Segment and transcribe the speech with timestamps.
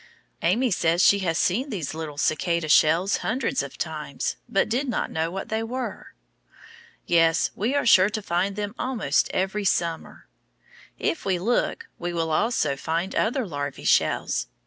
[0.41, 5.11] Amy says she has seen these little cicada shells hundreds of times but did not
[5.11, 6.15] know what they were.
[7.05, 10.27] Yes, we are sure to find them almost every summer.
[10.97, 14.47] If we look, we will also find other larvæ shells.